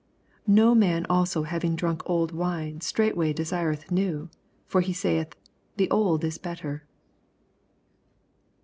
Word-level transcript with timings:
89 0.45 0.55
No 0.55 0.73
man 0.73 1.05
also 1.11 1.43
having 1.43 1.75
drank 1.75 2.01
old 2.09 2.31
wine 2.31 2.81
straightway 2.81 3.33
desireth 3.33 3.91
new: 3.91 4.31
fot 4.65 4.85
he 4.85 4.93
saith, 4.93 5.35
The 5.77 5.91
old 5.91 6.23
is 6.23 6.39
better. 6.39 6.87